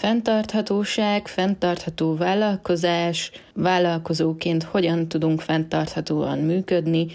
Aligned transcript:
Fenntarthatóság, 0.00 1.26
fenntartható 1.28 2.16
vállalkozás, 2.16 3.30
vállalkozóként 3.54 4.62
hogyan 4.62 5.08
tudunk 5.08 5.40
fenntarthatóan 5.40 6.38
működni, 6.38 7.06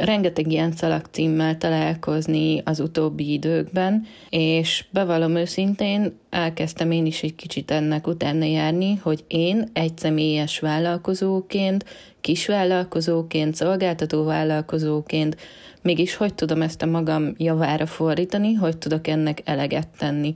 rengeteg 0.00 0.52
ilyen 0.52 0.72
szalagcímmel 0.72 1.58
találkozni 1.58 2.62
az 2.64 2.80
utóbbi 2.80 3.32
időkben, 3.32 4.06
és 4.30 4.84
bevallom 4.90 5.36
őszintén, 5.36 6.18
elkezdtem 6.30 6.90
én 6.90 7.06
is 7.06 7.22
egy 7.22 7.34
kicsit 7.34 7.70
ennek 7.70 8.06
utána 8.06 8.44
járni, 8.44 8.94
hogy 9.02 9.24
én 9.28 9.68
egy 9.72 9.98
személyes 9.98 10.58
vállalkozóként, 10.58 11.84
kisvállalkozóként, 12.20 13.54
szolgáltató 13.54 14.24
vállalkozóként 14.24 15.36
mégis 15.82 16.14
hogy 16.14 16.34
tudom 16.34 16.62
ezt 16.62 16.82
a 16.82 16.86
magam 16.86 17.34
javára 17.36 17.86
fordítani, 17.86 18.52
hogy 18.54 18.78
tudok 18.78 19.06
ennek 19.06 19.40
eleget 19.44 19.88
tenni. 19.98 20.34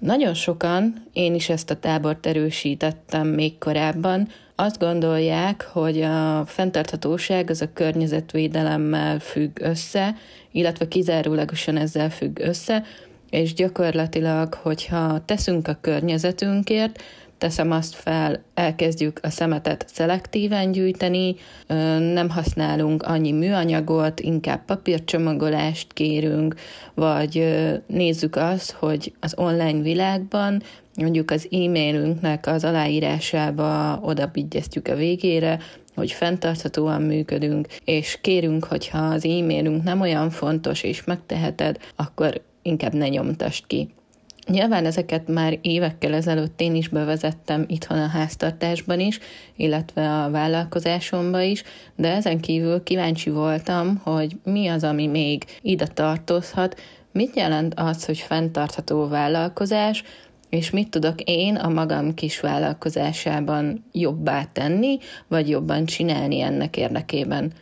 Nagyon 0.00 0.34
sokan, 0.34 1.06
én 1.12 1.34
is 1.34 1.48
ezt 1.48 1.70
a 1.70 1.78
tábort 1.78 2.26
erősítettem 2.26 3.26
még 3.26 3.58
korábban, 3.58 4.28
azt 4.54 4.78
gondolják, 4.78 5.68
hogy 5.72 6.02
a 6.02 6.44
fenntarthatóság 6.46 7.50
az 7.50 7.62
a 7.62 7.72
környezetvédelemmel 7.72 9.18
függ 9.18 9.60
össze, 9.60 10.14
illetve 10.52 10.88
kizárólagosan 10.88 11.76
ezzel 11.76 12.10
függ 12.10 12.38
össze, 12.38 12.84
és 13.30 13.54
gyakorlatilag, 13.54 14.54
hogyha 14.54 15.24
teszünk 15.24 15.68
a 15.68 15.78
környezetünkért, 15.80 17.02
teszem 17.40 17.70
azt 17.70 17.94
fel, 17.94 18.42
elkezdjük 18.54 19.18
a 19.22 19.30
szemetet 19.30 19.84
szelektíven 19.88 20.72
gyűjteni, 20.72 21.34
nem 22.12 22.28
használunk 22.28 23.02
annyi 23.02 23.32
műanyagot, 23.32 24.20
inkább 24.20 24.64
papírcsomagolást 24.64 25.92
kérünk, 25.92 26.54
vagy 26.94 27.44
nézzük 27.86 28.36
azt, 28.36 28.70
hogy 28.70 29.12
az 29.20 29.34
online 29.36 29.82
világban 29.82 30.62
mondjuk 30.96 31.30
az 31.30 31.48
e-mailünknek 31.50 32.46
az 32.46 32.64
aláírásába 32.64 34.00
oda 34.02 34.30
a 34.84 34.94
végére, 34.94 35.58
hogy 35.94 36.12
fenntarthatóan 36.12 37.02
működünk, 37.02 37.66
és 37.84 38.18
kérünk, 38.20 38.64
hogyha 38.64 38.98
az 38.98 39.24
e-mailünk 39.24 39.82
nem 39.82 40.00
olyan 40.00 40.30
fontos 40.30 40.82
és 40.82 41.04
megteheted, 41.04 41.78
akkor 41.96 42.42
inkább 42.62 42.94
ne 42.94 43.08
nyomtast 43.08 43.66
ki. 43.66 43.88
Nyilván 44.46 44.86
ezeket 44.86 45.28
már 45.28 45.58
évekkel 45.60 46.14
ezelőtt 46.14 46.60
én 46.60 46.74
is 46.74 46.88
bevezettem 46.88 47.64
itthon 47.68 47.98
a 47.98 48.06
háztartásban 48.06 49.00
is, 49.00 49.18
illetve 49.56 50.22
a 50.22 50.30
vállalkozásomba 50.30 51.40
is, 51.40 51.62
de 51.96 52.14
ezen 52.14 52.40
kívül 52.40 52.82
kíváncsi 52.82 53.30
voltam, 53.30 54.00
hogy 54.04 54.36
mi 54.44 54.68
az, 54.68 54.84
ami 54.84 55.06
még 55.06 55.44
ide 55.62 55.86
tartozhat, 55.86 56.80
mit 57.12 57.36
jelent 57.36 57.74
az, 57.76 58.04
hogy 58.04 58.18
fenntartható 58.18 59.08
vállalkozás, 59.08 60.04
és 60.48 60.70
mit 60.70 60.90
tudok 60.90 61.20
én 61.20 61.56
a 61.56 61.68
magam 61.68 62.14
kis 62.14 62.40
vállalkozásában 62.40 63.84
jobbá 63.92 64.44
tenni, 64.52 64.98
vagy 65.28 65.48
jobban 65.48 65.84
csinálni 65.84 66.40
ennek 66.40 66.76
érdekében. 66.76 67.52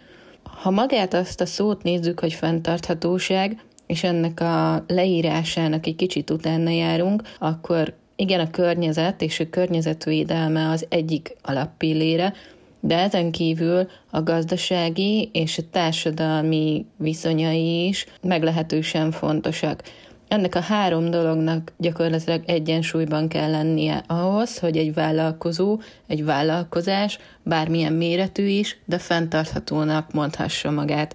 Ha 0.43 0.71
magát 0.71 1.15
azt 1.15 1.41
a 1.41 1.47
szót 1.47 1.83
nézzük, 1.83 2.21
hogy 2.21 2.33
fenntarthatóság, 2.33 3.63
és 3.89 4.03
ennek 4.03 4.41
a 4.41 4.85
leírásának 4.87 5.87
egy 5.87 5.97
kicsit 5.97 6.31
utána 6.31 6.71
járunk, 6.71 7.23
akkor 7.39 7.95
igen, 8.17 8.41
a 8.41 8.51
környezet 8.51 9.23
és 9.23 9.41
a 9.41 9.51
környezetvédelme 9.51 10.71
az 10.71 10.87
egyik 10.89 11.37
alappillére, 11.43 12.33
de 12.81 12.99
ezen 12.99 13.31
kívül 13.31 13.89
a 14.11 14.23
gazdasági 14.23 15.31
és 15.33 15.59
a 15.59 15.63
társadalmi 15.71 16.87
viszonyai 16.97 17.87
is 17.87 18.07
meglehetősen 18.23 19.11
fontosak. 19.11 19.83
Ennek 20.29 20.55
a 20.55 20.61
három 20.61 21.11
dolognak 21.11 21.73
gyakorlatilag 21.77 22.43
egyensúlyban 22.47 23.29
kell 23.29 23.51
lennie 23.51 24.05
ahhoz, 24.07 24.59
hogy 24.59 24.77
egy 24.77 24.95
vállalkozó, 24.95 25.81
egy 26.07 26.25
vállalkozás, 26.25 27.19
bármilyen 27.43 27.93
méretű 27.93 28.47
is, 28.47 28.79
de 28.85 28.99
fenntarthatónak 28.99 30.13
mondhassa 30.13 30.71
magát. 30.71 31.15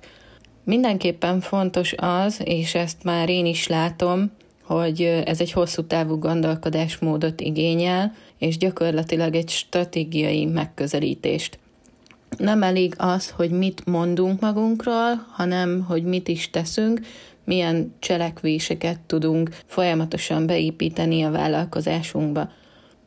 Mindenképpen 0.63 1.39
fontos 1.41 1.93
az, 1.97 2.41
és 2.43 2.75
ezt 2.75 3.03
már 3.03 3.29
én 3.29 3.45
is 3.45 3.67
látom, 3.67 4.31
hogy 4.63 5.01
ez 5.01 5.41
egy 5.41 5.51
hosszú 5.51 5.83
távú 5.83 6.17
gondolkodásmódot 6.17 7.41
igényel, 7.41 8.13
és 8.37 8.57
gyakorlatilag 8.57 9.35
egy 9.35 9.49
stratégiai 9.49 10.45
megközelítést. 10.45 11.59
Nem 12.37 12.63
elég 12.63 12.93
az, 12.97 13.29
hogy 13.29 13.49
mit 13.51 13.85
mondunk 13.85 14.39
magunkról, 14.39 15.25
hanem 15.31 15.85
hogy 15.87 16.03
mit 16.03 16.27
is 16.27 16.49
teszünk, 16.49 16.99
milyen 17.45 17.93
cselekvéseket 17.99 18.99
tudunk 18.99 19.49
folyamatosan 19.65 20.45
beépíteni 20.45 21.23
a 21.23 21.31
vállalkozásunkba. 21.31 22.49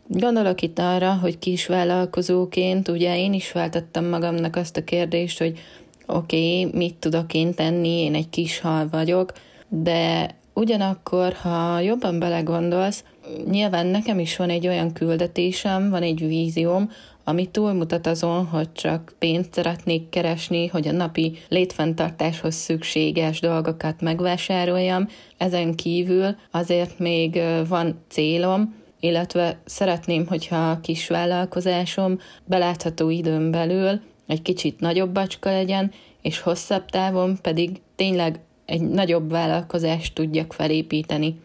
Gondolok 0.08 0.62
itt 0.62 0.78
arra, 0.78 1.12
hogy 1.12 1.38
kis 1.38 1.66
vállalkozóként, 1.66 2.88
ugye 2.88 3.18
én 3.18 3.32
is 3.32 3.46
feltettem 3.46 4.04
magamnak 4.04 4.56
azt 4.56 4.76
a 4.76 4.84
kérdést, 4.84 5.38
hogy 5.38 5.58
oké, 6.06 6.64
okay, 6.64 6.78
mit 6.78 6.94
tudok 6.94 7.34
én 7.34 7.54
tenni, 7.54 7.88
én 7.88 8.14
egy 8.14 8.30
kis 8.30 8.60
hal 8.60 8.88
vagyok, 8.90 9.32
de 9.68 10.34
ugyanakkor, 10.54 11.32
ha 11.32 11.80
jobban 11.80 12.18
belegondolsz, 12.18 13.04
nyilván 13.50 13.86
nekem 13.86 14.18
is 14.18 14.36
van 14.36 14.50
egy 14.50 14.66
olyan 14.66 14.92
küldetésem, 14.92 15.90
van 15.90 16.02
egy 16.02 16.26
vízióm, 16.26 16.90
ami 17.24 17.46
túlmutat 17.46 18.06
azon, 18.06 18.46
hogy 18.46 18.72
csak 18.72 19.14
pénzt 19.18 19.54
szeretnék 19.54 20.08
keresni, 20.08 20.66
hogy 20.66 20.88
a 20.88 20.92
napi 20.92 21.38
létfenntartáshoz 21.48 22.54
szükséges 22.54 23.40
dolgokat 23.40 24.00
megvásároljam. 24.00 25.08
Ezen 25.36 25.74
kívül 25.74 26.36
azért 26.50 26.98
még 26.98 27.40
van 27.68 28.04
célom, 28.08 28.74
illetve 29.00 29.60
szeretném, 29.64 30.26
hogyha 30.26 30.70
a 30.70 30.80
kis 30.80 31.08
vállalkozásom 31.08 32.18
belátható 32.44 33.10
időn 33.10 33.50
belül 33.50 34.00
egy 34.26 34.42
kicsit 34.42 34.80
nagyobb 34.80 35.10
bacska 35.10 35.50
legyen, 35.50 35.92
és 36.22 36.40
hosszabb 36.40 36.84
távon 36.84 37.38
pedig 37.42 37.80
tényleg 37.96 38.40
egy 38.64 38.80
nagyobb 38.80 39.30
vállalkozást 39.30 40.14
tudjak 40.14 40.52
felépíteni. 40.52 41.40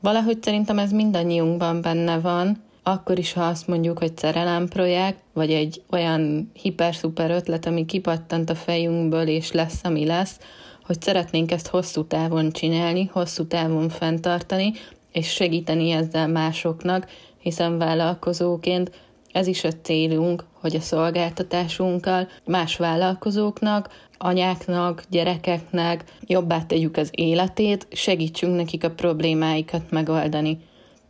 Valahogy 0.00 0.42
szerintem 0.42 0.78
ez 0.78 0.90
mindannyiunkban 0.90 1.80
benne 1.80 2.18
van, 2.18 2.64
akkor 2.82 3.18
is, 3.18 3.32
ha 3.32 3.44
azt 3.44 3.66
mondjuk, 3.66 3.98
hogy 3.98 4.18
szerelem 4.18 4.68
projekt, 4.68 5.20
vagy 5.32 5.52
egy 5.52 5.82
olyan 5.90 6.50
hiper-szuper 6.62 7.30
ötlet, 7.30 7.66
ami 7.66 7.84
kipattant 7.84 8.50
a 8.50 8.54
fejünkből, 8.54 9.28
és 9.28 9.52
lesz, 9.52 9.80
ami 9.82 10.06
lesz, 10.06 10.38
hogy 10.82 11.02
szeretnénk 11.02 11.52
ezt 11.52 11.66
hosszú 11.66 12.04
távon 12.04 12.50
csinálni, 12.50 13.10
hosszú 13.12 13.46
távon 13.46 13.88
fenntartani, 13.88 14.72
és 15.12 15.32
segíteni 15.32 15.90
ezzel 15.90 16.28
másoknak, 16.28 17.06
hiszen 17.38 17.78
vállalkozóként 17.78 18.90
ez 19.36 19.46
is 19.46 19.64
a 19.64 19.70
célunk, 19.82 20.44
hogy 20.60 20.76
a 20.76 20.80
szolgáltatásunkkal 20.80 22.28
más 22.44 22.76
vállalkozóknak, 22.76 23.88
anyáknak, 24.18 25.02
gyerekeknek 25.10 26.04
jobbá 26.26 26.62
tegyük 26.62 26.96
az 26.96 27.10
életét, 27.12 27.86
segítsünk 27.92 28.56
nekik 28.56 28.84
a 28.84 28.90
problémáikat 28.90 29.90
megoldani. 29.90 30.58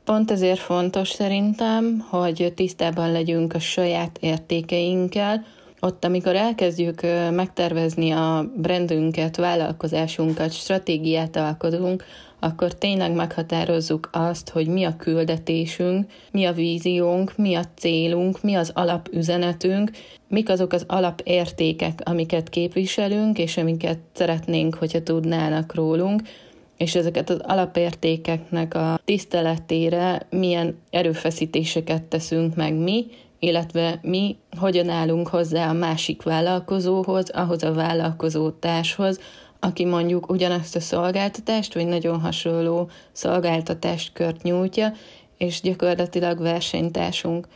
Pont 0.05 0.31
ezért 0.31 0.59
fontos 0.59 1.09
szerintem, 1.09 2.07
hogy 2.11 2.53
tisztában 2.57 3.13
legyünk 3.13 3.55
a 3.55 3.59
saját 3.59 4.19
értékeinkkel, 4.21 5.45
ott, 5.81 6.05
amikor 6.05 6.37
elkezdjük 6.37 7.01
megtervezni 7.31 8.11
a 8.11 8.51
brandünket, 8.57 9.37
vállalkozásunkat, 9.37 10.53
stratégiát 10.53 11.37
alkotunk, 11.37 12.05
akkor 12.47 12.75
tényleg 12.75 13.15
meghatározzuk 13.15 14.09
azt, 14.13 14.49
hogy 14.49 14.67
mi 14.67 14.85
a 14.85 14.97
küldetésünk, 14.97 16.11
mi 16.33 16.45
a 16.45 16.53
víziónk, 16.53 17.37
mi 17.37 17.55
a 17.55 17.65
célunk, 17.77 18.43
mi 18.43 18.55
az 18.55 18.71
alapüzenetünk, 18.75 19.91
mik 20.29 20.49
azok 20.49 20.73
az 20.73 20.85
alapértékek, 20.89 22.01
amiket 22.05 22.49
képviselünk, 22.49 23.39
és 23.39 23.57
amiket 23.57 23.99
szeretnénk, 24.13 24.75
hogyha 24.75 25.03
tudnának 25.03 25.75
rólunk, 25.75 26.23
és 26.77 26.95
ezeket 26.95 27.31
az 27.31 27.41
alapértékeknek 27.43 28.75
a 28.75 29.01
tiszteletére 29.05 30.27
milyen 30.31 30.79
erőfeszítéseket 30.91 32.03
teszünk 32.03 32.55
meg 32.55 32.75
mi, 32.75 33.07
illetve 33.39 33.99
mi 34.03 34.37
hogyan 34.59 34.89
állunk 34.89 35.29
hozzá 35.29 35.69
a 35.69 35.73
másik 35.73 36.23
vállalkozóhoz, 36.23 37.31
ahhoz 37.31 37.63
a 37.63 37.73
vállalkozó 37.73 38.51
társhoz, 38.51 39.21
aki 39.67 39.85
mondjuk 39.85 40.31
ugyanazt 40.31 40.77
a 40.77 40.81
szolgáltatást, 40.81 41.75
vagy 41.75 41.87
nagyon 41.87 42.21
hasonló 42.21 42.89
szolgáltatást 43.13 44.13
kört 44.13 44.43
nyújtja, 44.43 44.93
és 45.37 45.61
gyakorlatilag 45.61 46.39
versenytársunk. 46.41 47.49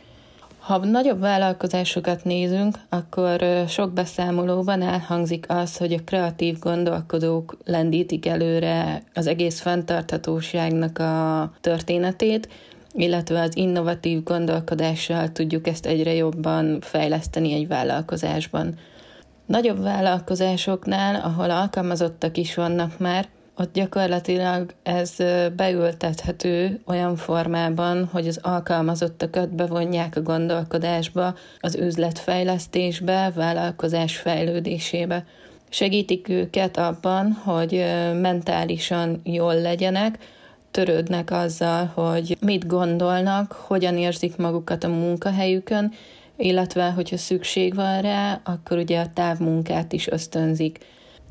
Ha 0.59 0.77
nagyobb 0.77 1.19
vállalkozásokat 1.19 2.23
nézünk, 2.23 2.77
akkor 2.89 3.43
sok 3.67 3.93
beszámolóban 3.93 4.81
elhangzik 4.81 5.45
az, 5.47 5.77
hogy 5.77 5.93
a 5.93 6.03
kreatív 6.05 6.59
gondolkodók 6.59 7.57
lendítik 7.65 8.25
előre 8.25 9.03
az 9.13 9.27
egész 9.27 9.59
fenntarthatóságnak 9.59 10.99
a 10.99 11.51
történetét, 11.61 12.49
illetve 12.93 13.41
az 13.41 13.57
innovatív 13.57 14.23
gondolkodással 14.23 15.31
tudjuk 15.31 15.67
ezt 15.67 15.85
egyre 15.85 16.13
jobban 16.13 16.81
fejleszteni 16.81 17.53
egy 17.53 17.67
vállalkozásban. 17.67 18.77
Nagyobb 19.45 19.81
vállalkozásoknál, 19.81 21.15
ahol 21.15 21.49
alkalmazottak 21.49 22.37
is 22.37 22.55
vannak 22.55 22.99
már, 22.99 23.27
ott 23.57 23.73
gyakorlatilag 23.73 24.73
ez 24.83 25.15
beültethető 25.55 26.79
olyan 26.85 27.15
formában, 27.15 28.09
hogy 28.11 28.27
az 28.27 28.39
alkalmazottakat 28.41 29.55
bevonják 29.55 30.15
a 30.15 30.21
gondolkodásba, 30.21 31.35
az 31.59 31.75
üzletfejlesztésbe, 31.75 33.31
vállalkozás 33.35 34.17
fejlődésébe. 34.17 35.25
Segítik 35.69 36.29
őket 36.29 36.77
abban, 36.77 37.31
hogy 37.31 37.85
mentálisan 38.21 39.21
jól 39.23 39.61
legyenek, 39.61 40.17
törődnek 40.71 41.31
azzal, 41.31 41.85
hogy 41.85 42.37
mit 42.41 42.67
gondolnak, 42.67 43.51
hogyan 43.51 43.97
érzik 43.97 44.37
magukat 44.37 44.83
a 44.83 44.89
munkahelyükön, 44.89 45.91
illetve 46.41 46.91
hogyha 46.91 47.17
szükség 47.17 47.75
van 47.75 48.01
rá, 48.01 48.41
akkor 48.43 48.77
ugye 48.77 48.99
a 48.99 49.13
távmunkát 49.13 49.93
is 49.93 50.07
ösztönzik. 50.07 50.77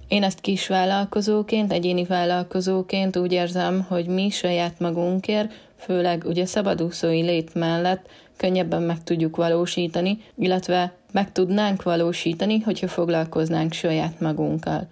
Én 0.09 0.23
ezt 0.23 0.41
kis 0.41 0.67
vállalkozóként, 0.67 1.73
egyéni 1.73 2.05
vállalkozóként 2.05 3.17
úgy 3.17 3.33
érzem, 3.33 3.87
hogy 3.89 4.07
mi 4.07 4.31
saját 4.31 4.79
magunkért, 4.79 5.53
főleg 5.77 6.25
ugye 6.27 6.47
szabadúszói 6.47 7.23
lét 7.23 7.55
mellett 7.55 8.07
könnyebben 8.37 8.83
meg 8.83 9.03
tudjuk 9.03 9.37
valósítani, 9.37 10.19
illetve 10.39 10.93
meg 11.13 11.33
tudnánk 11.33 11.83
valósítani, 11.83 12.61
hogyha 12.61 12.89
foglalkoznánk 12.89 13.73
saját 13.73 14.21
magunkkal. 14.21 14.89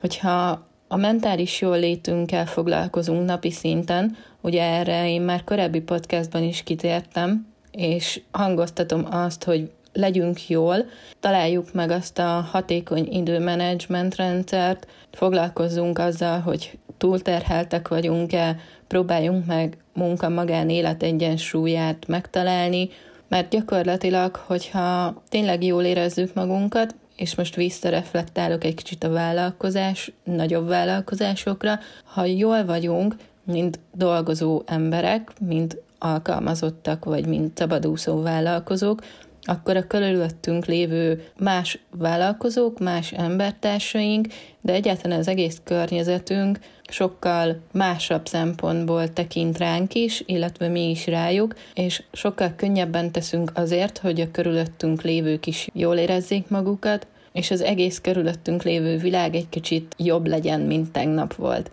Hogyha 0.00 0.66
a 0.88 0.96
mentális 0.96 1.60
jól 1.60 1.78
létünkkel 1.78 2.46
foglalkozunk 2.46 3.24
napi 3.24 3.50
szinten, 3.50 4.16
ugye 4.40 4.62
erre 4.62 5.08
én 5.08 5.22
már 5.22 5.44
korábbi 5.44 5.80
podcastban 5.80 6.42
is 6.42 6.62
kitértem, 6.62 7.53
és 7.76 8.20
hangoztatom 8.30 9.06
azt, 9.10 9.44
hogy 9.44 9.70
legyünk 9.92 10.48
jól, 10.48 10.76
találjuk 11.20 11.72
meg 11.72 11.90
azt 11.90 12.18
a 12.18 12.48
hatékony 12.50 13.08
időmenedzsment 13.10 14.16
rendszert, 14.16 14.86
foglalkozzunk 15.12 15.98
azzal, 15.98 16.40
hogy 16.40 16.78
túlterheltek 16.98 17.88
vagyunk-e, 17.88 18.56
próbáljunk 18.86 19.46
meg 19.46 19.76
munka-magán-élet 19.92 21.02
egyensúlyát 21.02 22.06
megtalálni, 22.06 22.88
mert 23.28 23.48
gyakorlatilag, 23.48 24.36
hogyha 24.36 25.22
tényleg 25.28 25.64
jól 25.64 25.84
érezzük 25.84 26.34
magunkat, 26.34 26.94
és 27.16 27.34
most 27.34 27.54
visszareflektálok 27.54 28.64
egy 28.64 28.74
kicsit 28.74 29.04
a 29.04 29.10
vállalkozás, 29.10 30.12
nagyobb 30.24 30.68
vállalkozásokra, 30.68 31.78
ha 32.04 32.24
jól 32.24 32.64
vagyunk, 32.64 33.16
mint 33.44 33.78
dolgozó 33.92 34.62
emberek, 34.66 35.32
mint 35.40 35.76
alkalmazottak, 36.04 37.04
vagy 37.04 37.26
mint 37.26 37.58
szabadúszó 37.58 38.22
vállalkozók, 38.22 39.00
akkor 39.46 39.76
a 39.76 39.86
körülöttünk 39.86 40.66
lévő 40.66 41.24
más 41.38 41.78
vállalkozók, 41.90 42.78
más 42.78 43.12
embertársaink, 43.12 44.26
de 44.60 44.72
egyáltalán 44.72 45.18
az 45.18 45.28
egész 45.28 45.60
környezetünk 45.64 46.58
sokkal 46.88 47.60
másabb 47.72 48.26
szempontból 48.26 49.12
tekint 49.12 49.58
ránk 49.58 49.94
is, 49.94 50.22
illetve 50.26 50.68
mi 50.68 50.90
is 50.90 51.06
rájuk, 51.06 51.54
és 51.74 52.02
sokkal 52.12 52.52
könnyebben 52.56 53.12
teszünk 53.12 53.50
azért, 53.54 53.98
hogy 53.98 54.20
a 54.20 54.30
körülöttünk 54.30 55.02
lévők 55.02 55.46
is 55.46 55.68
jól 55.72 55.96
érezzék 55.96 56.48
magukat, 56.48 57.06
és 57.32 57.50
az 57.50 57.60
egész 57.60 58.00
körülöttünk 58.00 58.62
lévő 58.62 58.96
világ 58.96 59.34
egy 59.34 59.48
kicsit 59.48 59.94
jobb 59.98 60.26
legyen, 60.26 60.60
mint 60.60 60.92
tegnap 60.92 61.34
volt. 61.34 61.70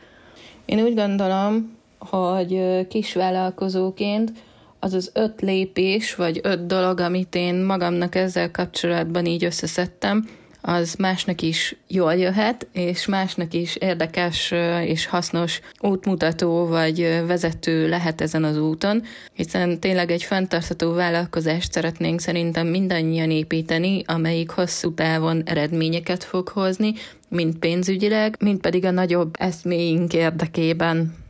Én 0.65 0.79
úgy 0.79 0.95
gondolom, 0.95 1.79
hogy 2.09 2.87
kisvállalkozóként 2.87 4.31
az 4.79 4.93
az 4.93 5.11
öt 5.13 5.41
lépés, 5.41 6.15
vagy 6.15 6.39
öt 6.43 6.65
dolog, 6.65 6.99
amit 6.99 7.35
én 7.35 7.55
magamnak 7.55 8.15
ezzel 8.15 8.51
kapcsolatban 8.51 9.25
így 9.25 9.43
összeszedtem, 9.45 10.27
az 10.61 10.93
másnak 10.93 11.41
is 11.41 11.75
jól 11.87 12.15
jöhet, 12.15 12.67
és 12.73 13.05
másnak 13.05 13.53
is 13.53 13.75
érdekes 13.75 14.53
és 14.85 15.05
hasznos 15.05 15.61
útmutató 15.79 16.65
vagy 16.65 17.23
vezető 17.27 17.89
lehet 17.89 18.21
ezen 18.21 18.43
az 18.43 18.57
úton, 18.57 19.03
hiszen 19.33 19.79
tényleg 19.79 20.11
egy 20.11 20.23
fenntartható 20.23 20.93
vállalkozást 20.93 21.73
szeretnénk 21.73 22.19
szerintem 22.19 22.67
mindannyian 22.67 23.31
építeni, 23.31 24.03
amelyik 24.05 24.49
hosszú 24.49 24.93
távon 24.93 25.41
eredményeket 25.45 26.23
fog 26.23 26.47
hozni, 26.47 26.93
mind 27.29 27.55
pénzügyileg, 27.55 28.35
mind 28.39 28.59
pedig 28.59 28.85
a 28.85 28.91
nagyobb 28.91 29.35
eszméink 29.39 30.13
érdekében. 30.13 31.20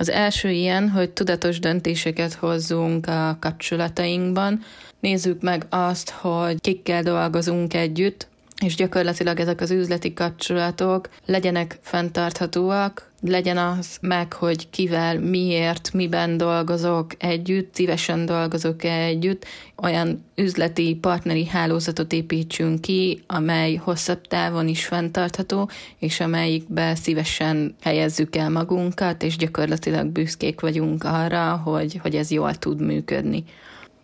Az 0.00 0.10
első 0.10 0.50
ilyen, 0.50 0.88
hogy 0.88 1.10
tudatos 1.10 1.58
döntéseket 1.58 2.32
hozzunk 2.32 3.06
a 3.06 3.36
kapcsolatainkban. 3.40 4.62
Nézzük 5.00 5.42
meg 5.42 5.66
azt, 5.68 6.10
hogy 6.10 6.60
kikkel 6.60 7.02
dolgozunk 7.02 7.74
együtt, 7.74 8.28
és 8.60 8.74
gyakorlatilag 8.74 9.40
ezek 9.40 9.60
az 9.60 9.70
üzleti 9.70 10.12
kapcsolatok 10.12 11.08
legyenek 11.26 11.78
fenntarthatóak, 11.82 13.10
legyen 13.20 13.56
az 13.56 13.98
meg, 14.00 14.32
hogy 14.32 14.70
kivel, 14.70 15.20
miért, 15.20 15.92
miben 15.92 16.36
dolgozok 16.36 17.06
együtt, 17.18 17.74
szívesen 17.74 18.26
dolgozok 18.26 18.84
együtt, 18.84 19.44
olyan 19.76 20.24
üzleti 20.34 20.98
partneri 21.00 21.46
hálózatot 21.46 22.12
építsünk 22.12 22.80
ki, 22.80 23.22
amely 23.26 23.74
hosszabb 23.74 24.26
távon 24.26 24.68
is 24.68 24.84
fenntartható, 24.84 25.70
és 25.98 26.20
amelyikbe 26.20 26.94
szívesen 26.94 27.74
helyezzük 27.82 28.36
el 28.36 28.50
magunkat, 28.50 29.22
és 29.22 29.36
gyakorlatilag 29.36 30.06
büszkék 30.06 30.60
vagyunk 30.60 31.04
arra, 31.04 31.56
hogy, 31.56 31.98
hogy 32.02 32.14
ez 32.14 32.30
jól 32.30 32.54
tud 32.54 32.80
működni. 32.80 33.44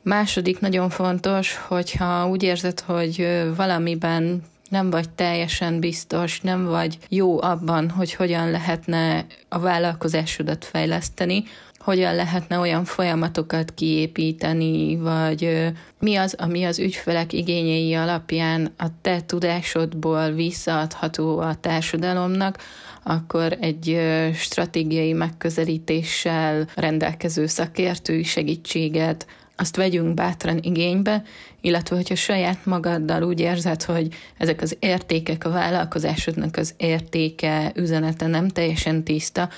Második 0.09 0.61
nagyon 0.61 0.91
fontos, 0.91 1.57
hogyha 1.57 2.29
úgy 2.29 2.43
érzed, 2.43 2.81
hogy 2.81 3.29
valamiben 3.57 4.43
nem 4.69 4.91
vagy 4.91 5.11
teljesen 5.11 5.81
biztos, 5.81 6.41
nem 6.41 6.65
vagy 6.65 6.99
jó 7.09 7.43
abban, 7.43 7.91
hogy 7.91 8.15
hogyan 8.15 8.51
lehetne 8.51 9.27
a 9.49 9.59
vállalkozásodat 9.59 10.65
fejleszteni, 10.65 11.45
hogyan 11.79 12.15
lehetne 12.15 12.59
olyan 12.59 12.85
folyamatokat 12.85 13.75
kiépíteni, 13.75 14.97
vagy 14.97 15.73
mi 15.99 16.17
az, 16.17 16.35
ami 16.39 16.65
az 16.65 16.79
ügyfelek 16.79 17.33
igényei 17.33 17.95
alapján 17.95 18.73
a 18.77 18.87
te 19.01 19.21
tudásodból 19.25 20.31
visszaadható 20.31 21.39
a 21.39 21.55
társadalomnak, 21.55 22.59
akkor 23.03 23.57
egy 23.61 24.01
stratégiai 24.35 25.13
megközelítéssel 25.13 26.67
rendelkező 26.75 27.47
szakértői 27.47 28.23
segítséget 28.23 29.27
azt 29.57 29.77
vegyünk 29.77 30.15
bátran 30.15 30.59
igénybe, 30.63 31.23
illetve 31.61 31.97
hogyha 31.97 32.15
saját 32.15 32.67
magaddal 32.67 33.23
úgy 33.23 33.41
érzed, 33.41 33.83
hogy 33.83 34.15
ezek 34.39 34.63
az 34.63 34.77
értékek, 34.79 35.45
a 35.45 35.51
vállalkozásodnak 35.51 36.57
az 36.57 36.75
értéke, 36.77 37.73
üzenete 37.75 38.27
nem 38.27 38.49
teljesen 38.49 39.05
tiszta, 39.05 39.49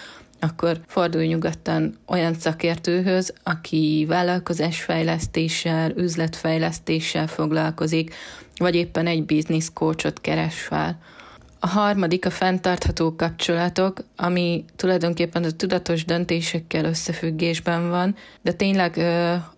akkor 0.41 0.81
fordulj 0.87 1.27
nyugodtan 1.27 1.99
olyan 2.07 2.35
szakértőhöz, 2.35 3.33
aki 3.43 4.05
vállalkozásfejlesztéssel, 4.09 5.91
üzletfejlesztéssel 5.91 7.27
foglalkozik, 7.27 8.15
vagy 8.57 8.75
éppen 8.75 9.07
egy 9.07 9.25
business 9.25 9.71
coachot 9.73 10.21
keres 10.21 10.61
fel. 10.61 10.99
A 11.61 11.67
harmadik 11.67 12.27
a 12.27 12.31
fenntartható 12.31 13.17
kapcsolatok, 13.17 14.05
ami 14.17 14.65
tulajdonképpen 14.77 15.45
a 15.45 15.51
tudatos 15.51 16.05
döntésekkel 16.05 16.85
összefüggésben 16.85 17.91
van, 17.91 18.17
de 18.43 18.53
tényleg 18.53 19.01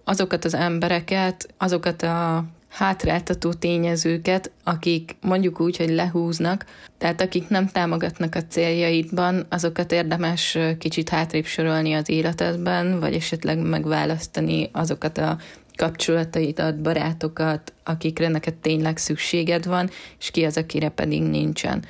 azokat 0.05 0.45
az 0.45 0.55
embereket, 0.55 1.49
azokat 1.57 2.03
a 2.03 2.45
hátráltató 2.69 3.53
tényezőket, 3.53 4.51
akik 4.65 5.17
mondjuk 5.21 5.61
úgy, 5.61 5.77
hogy 5.77 5.91
lehúznak, 5.91 6.65
tehát 6.99 7.21
akik 7.21 7.49
nem 7.49 7.67
támogatnak 7.67 8.35
a 8.35 8.45
céljaidban, 8.49 9.47
azokat 9.49 9.93
érdemes 9.93 10.59
kicsit 10.79 11.09
hátrébb 11.09 11.45
sorolni 11.45 11.93
az 11.93 12.09
életedben, 12.09 13.01
vagy 13.01 13.15
esetleg 13.15 13.59
megválasztani 13.59 14.69
azokat 14.73 15.19
a 15.19 15.39
kapcsolataidat, 15.81 16.81
barátokat, 16.81 17.73
akikre 17.85 18.29
neked 18.29 18.55
tényleg 18.55 18.97
szükséged 18.97 19.67
van, 19.67 19.91
és 20.19 20.31
ki 20.31 20.45
az, 20.45 20.57
akire 20.57 20.89
pedig 20.89 21.23
nincsen. 21.23 21.85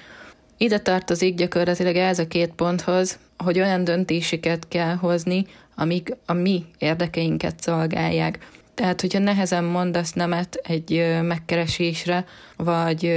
Ide 0.57 0.79
tartozik 0.79 1.35
gyakorlatilag 1.35 1.97
ez 1.97 2.19
a 2.19 2.27
két 2.27 2.51
ponthoz, 2.51 3.19
hogy 3.37 3.59
olyan 3.61 3.85
döntéseket 3.85 4.69
kell 4.69 4.95
hozni, 4.95 5.47
amik 5.75 6.17
a 6.27 6.33
mi 6.33 6.65
érdekeinket 6.79 7.61
szolgálják. 7.61 8.39
Tehát, 8.75 9.01
hogyha 9.01 9.19
nehezen 9.19 9.65
mondasz 9.65 10.13
nemet 10.13 10.61
egy 10.63 11.19
megkeresésre, 11.23 12.25
vagy 12.57 13.13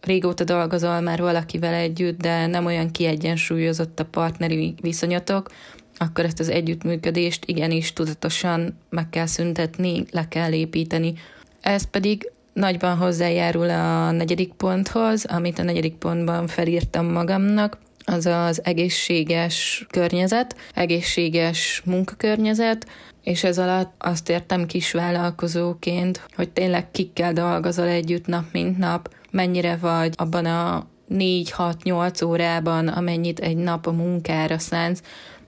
régóta 0.00 0.44
dolgozol 0.44 1.00
már 1.00 1.20
valakivel 1.20 1.74
együtt, 1.74 2.20
de 2.20 2.46
nem 2.46 2.66
olyan 2.66 2.90
kiegyensúlyozott 2.90 4.00
a 4.00 4.04
partneri 4.04 4.74
viszonyatok, 4.80 5.50
akkor 5.98 6.24
ezt 6.24 6.40
az 6.40 6.48
együttműködést 6.48 7.44
igenis 7.44 7.92
tudatosan 7.92 8.78
meg 8.90 9.08
kell 9.08 9.26
szüntetni, 9.26 10.04
le 10.10 10.28
kell 10.28 10.52
építeni. 10.52 11.14
Ez 11.60 11.90
pedig 11.90 12.30
nagyban 12.52 12.96
hozzájárul 12.96 13.70
a 13.70 14.10
negyedik 14.10 14.52
ponthoz, 14.52 15.24
amit 15.24 15.58
a 15.58 15.62
negyedik 15.62 15.94
pontban 15.94 16.46
felírtam 16.46 17.06
magamnak, 17.06 17.78
az 18.04 18.26
az 18.26 18.64
egészséges 18.64 19.86
környezet, 19.90 20.56
egészséges 20.74 21.82
munkakörnyezet, 21.84 22.86
és 23.22 23.44
ez 23.44 23.58
alatt 23.58 23.94
azt 23.98 24.28
értem 24.28 24.66
kis 24.66 24.92
vállalkozóként, 24.92 26.26
hogy 26.36 26.50
tényleg 26.50 26.90
kikkel 26.90 27.32
dolgozol 27.32 27.86
együtt 27.86 28.26
nap 28.26 28.44
mint 28.52 28.78
nap, 28.78 29.14
mennyire 29.30 29.76
vagy 29.76 30.14
abban 30.16 30.44
a 30.44 30.86
4-6-8 31.10 32.26
órában, 32.26 32.88
amennyit 32.88 33.38
egy 33.38 33.56
nap 33.56 33.86
a 33.86 33.92
munkára 33.92 34.58
szánsz, 34.58 35.02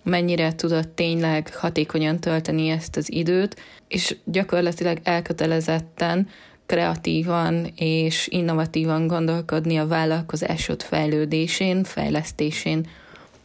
mennyire 0.08 0.54
tudod 0.54 0.88
tényleg 0.88 1.54
hatékonyan 1.54 2.20
tölteni 2.20 2.68
ezt 2.68 2.96
az 2.96 3.12
időt, 3.12 3.56
és 3.88 4.16
gyakorlatilag 4.24 4.98
elkötelezetten, 5.02 6.28
kreatívan 6.66 7.72
és 7.76 8.28
innovatívan 8.30 9.06
gondolkodni 9.06 9.76
a 9.76 9.86
vállalkozásod 9.86 10.82
fejlődésén, 10.82 11.84
fejlesztésén. 11.84 12.86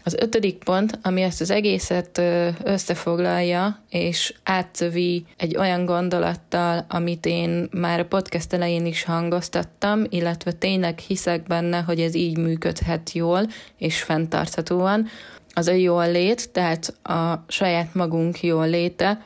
Az 0.06 0.16
ötödik 0.20 0.58
pont, 0.64 1.00
ami 1.02 1.22
ezt 1.22 1.42
az 1.42 1.50
egészet 1.50 2.22
összefoglalja, 2.64 3.84
és 3.90 4.34
átszövi 4.44 5.26
egy 5.38 5.58
olyan 5.58 5.86
gondolattal, 5.86 6.86
amit 6.90 7.26
én 7.26 7.68
már 7.72 8.00
a 8.00 8.06
podcast 8.06 8.54
elején 8.54 8.86
is 8.86 9.04
hangoztattam, 9.04 10.04
illetve 10.10 10.52
tényleg 10.52 11.00
hiszek 11.00 11.44
benne, 11.44 11.80
hogy 11.80 12.00
ez 12.00 12.16
így 12.16 12.38
működhet 12.38 13.12
jól 13.12 13.48
és 13.78 14.02
fenntarthatóan, 14.02 15.08
az 15.54 15.68
a 15.68 15.74
jól 15.74 16.12
lét, 16.12 16.52
tehát 16.52 16.94
a 17.04 17.44
saját 17.48 17.94
magunk 17.94 18.44
jól 18.44 18.70
léte, 18.70 19.24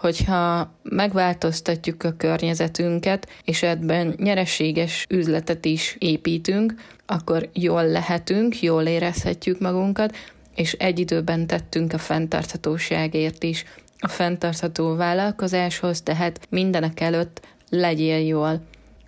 hogyha 0.00 0.72
megváltoztatjuk 0.82 2.02
a 2.02 2.16
környezetünket, 2.16 3.28
és 3.44 3.62
ebben 3.62 4.14
nyereséges 4.16 5.06
üzletet 5.08 5.64
is 5.64 5.96
építünk, 5.98 6.74
akkor 7.06 7.48
jól 7.52 7.86
lehetünk, 7.86 8.62
jól 8.62 8.82
érezhetjük 8.82 9.60
magunkat, 9.60 10.16
és 10.54 10.72
egy 10.72 10.98
időben 10.98 11.46
tettünk 11.46 11.92
a 11.92 11.98
fenntarthatóságért 11.98 13.42
is. 13.42 13.64
A 13.98 14.08
fenntartható 14.08 14.94
vállalkozáshoz, 14.96 16.02
tehát 16.02 16.40
mindenek 16.48 17.00
előtt 17.00 17.46
legyél 17.70 18.26
jól. 18.26 18.60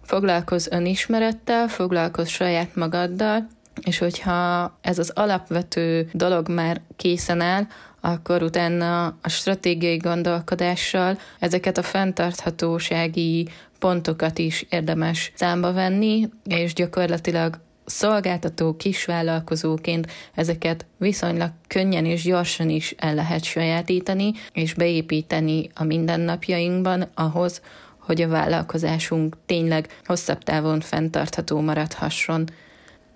Foglalkozz 0.03 0.67
önismerettel, 0.71 1.69
foglalkozz 1.69 2.29
saját 2.29 2.75
magaddal, 2.75 3.49
és 3.85 3.99
hogyha 3.99 4.79
ez 4.81 4.99
az 4.99 5.11
alapvető 5.15 6.09
dolog 6.13 6.49
már 6.49 6.81
készen 6.97 7.41
áll, 7.41 7.67
akkor 8.01 8.43
utána 8.43 9.07
a 9.07 9.29
stratégiai 9.29 9.97
gondolkodással 9.97 11.19
ezeket 11.39 11.79
a 11.79 11.83
fenntarthatósági 11.83 13.49
pontokat 13.79 14.39
is 14.39 14.67
érdemes 14.71 15.33
számba 15.35 15.73
venni, 15.73 16.29
és 16.45 16.75
gyakorlatilag 16.75 17.59
szolgáltató 17.85 18.77
kisvállalkozóként 18.77 20.07
ezeket 20.35 20.87
viszonylag 20.97 21.51
könnyen 21.67 22.05
és 22.05 22.23
gyorsan 22.23 22.69
is 22.69 22.95
el 22.99 23.15
lehet 23.15 23.45
sajátítani, 23.45 24.33
és 24.53 24.75
beépíteni 24.75 25.71
a 25.75 25.85
mindennapjainkban 25.85 27.07
ahhoz, 27.15 27.61
hogy 27.99 28.23
a 28.23 28.29
vállalkozásunk 28.29 29.37
tényleg 29.47 29.89
hosszabb 30.05 30.43
távon 30.43 30.81
fenntartható 30.81 31.61
maradhasson. 31.61 32.49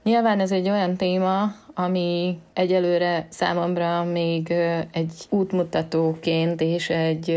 Nyilván 0.04 0.40
ez 0.40 0.52
egy 0.52 0.68
olyan 0.68 0.96
téma, 0.96 1.54
ami 1.74 2.38
egyelőre 2.52 3.26
számomra 3.28 4.04
még 4.04 4.52
egy 4.92 5.12
útmutatóként 5.28 6.60
és 6.60 6.90
egy 6.90 7.28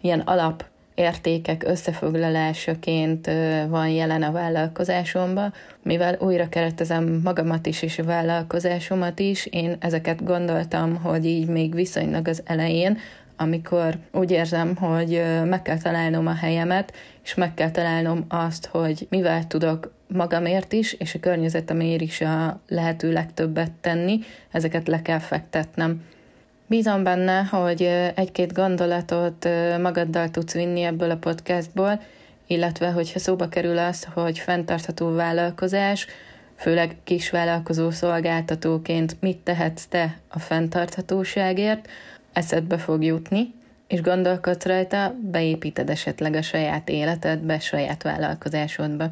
ilyen 0.00 0.20
alap 0.20 0.64
értékek 0.94 1.62
összefoglalásaként 1.66 3.30
van 3.68 3.88
jelen 3.88 4.22
a 4.22 4.32
vállalkozásomban, 4.32 5.52
mivel 5.82 6.16
újra 6.20 6.48
keretezem 6.48 7.20
magamat 7.24 7.66
is 7.66 7.82
és 7.82 7.98
a 7.98 8.04
vállalkozásomat 8.04 9.18
is, 9.18 9.46
én 9.46 9.76
ezeket 9.80 10.24
gondoltam, 10.24 10.96
hogy 10.96 11.26
így 11.26 11.48
még 11.48 11.74
viszonylag 11.74 12.28
az 12.28 12.42
elején, 12.44 12.98
amikor 13.36 13.94
úgy 14.12 14.30
érzem, 14.30 14.76
hogy 14.76 15.22
meg 15.44 15.62
kell 15.62 15.78
találnom 15.78 16.26
a 16.26 16.34
helyemet, 16.34 16.92
és 17.24 17.34
meg 17.34 17.54
kell 17.54 17.70
találnom 17.70 18.24
azt, 18.28 18.66
hogy 18.66 19.06
mivel 19.10 19.46
tudok 19.46 19.94
magamért 20.08 20.72
is, 20.72 20.92
és 20.92 21.14
a 21.14 21.20
környezetemért 21.20 22.00
is 22.00 22.20
a 22.20 22.60
lehető 22.68 23.12
legtöbbet 23.12 23.70
tenni, 23.80 24.18
ezeket 24.50 24.88
le 24.88 25.02
kell 25.02 25.18
fektetnem. 25.18 26.04
Bízom 26.66 27.02
benne, 27.02 27.42
hogy 27.42 27.82
egy-két 28.14 28.52
gondolatot 28.52 29.48
magaddal 29.80 30.30
tudsz 30.30 30.52
vinni 30.52 30.82
ebből 30.82 31.10
a 31.10 31.16
podcastból, 31.16 32.00
illetve 32.46 32.90
hogyha 32.90 33.18
szóba 33.18 33.48
kerül 33.48 33.78
az, 33.78 34.06
hogy 34.14 34.38
fenntartható 34.38 35.14
vállalkozás, 35.14 36.06
főleg 36.56 36.96
kisvállalkozó 37.04 37.90
szolgáltatóként 37.90 39.16
mit 39.20 39.38
tehetsz 39.38 39.86
te 39.86 40.18
a 40.28 40.38
fenntarthatóságért, 40.38 41.88
eszedbe 42.32 42.78
fog 42.78 43.04
jutni, 43.04 43.54
és 43.86 44.00
gondolkodsz 44.00 44.64
rajta, 44.64 45.14
beépíted 45.30 45.90
esetleg 45.90 46.34
a 46.34 46.42
saját 46.42 46.88
életedbe, 46.88 47.58
saját 47.58 48.02
vállalkozásodba. 48.02 49.10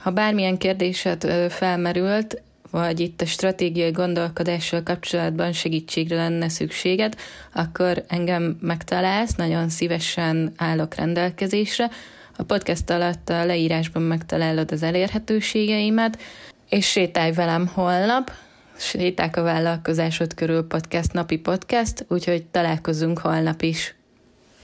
Ha 0.00 0.10
bármilyen 0.10 0.58
kérdésed 0.58 1.50
felmerült, 1.50 2.42
vagy 2.70 3.00
itt 3.00 3.20
a 3.20 3.26
stratégiai 3.26 3.90
gondolkodással 3.90 4.82
kapcsolatban 4.82 5.52
segítségre 5.52 6.16
lenne 6.16 6.48
szükséged, 6.48 7.16
akkor 7.54 8.04
engem 8.08 8.58
megtalálsz, 8.60 9.34
nagyon 9.34 9.68
szívesen 9.68 10.52
állok 10.56 10.94
rendelkezésre. 10.94 11.90
A 12.36 12.42
podcast 12.42 12.90
alatt 12.90 13.28
a 13.28 13.44
leírásban 13.44 14.02
megtalálod 14.02 14.72
az 14.72 14.82
elérhetőségeimet, 14.82 16.18
és 16.68 16.86
sétálj 16.90 17.32
velem 17.32 17.66
holnap, 17.66 18.30
Séták 18.80 19.36
a 19.36 19.42
vállalkozásod 19.42 20.34
körül 20.34 20.66
podcast 20.66 21.12
napi 21.12 21.38
podcast, 21.38 22.04
úgyhogy 22.08 22.44
találkozunk 22.44 23.18
holnap 23.18 23.62
is. 23.62 23.99